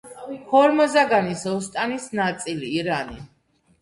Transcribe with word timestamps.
ჰორმაზაგანის 0.53 1.43
ოსტანის 1.53 2.07
ნაწილი, 2.21 2.73
ირანი. 2.81 3.21